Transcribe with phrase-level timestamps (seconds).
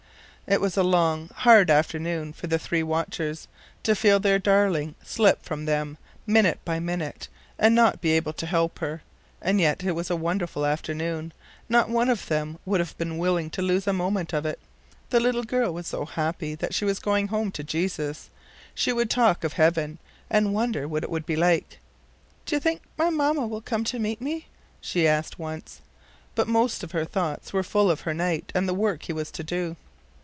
[0.51, 5.63] "It was a long, hard afternoon for the three watchers—to feel their darling slipping from
[5.63, 9.01] them, minute by minute, and not be able to help her;
[9.41, 11.31] and yet it was a wonderful afternoon.
[11.69, 14.59] Not one of them would have been willing to lose a moment of it.
[15.09, 18.29] The little girl was so happy that she was going home to Jesus.
[18.75, 19.99] She would talk of heaven,
[20.29, 21.79] and wonder what it would be like.
[22.45, 24.47] "Do you think my mamma will come to meet me?"
[24.81, 25.79] she asked once.
[26.35, 29.31] But most of her thoughts were full of her knight and the work he was
[29.31, 29.77] to do.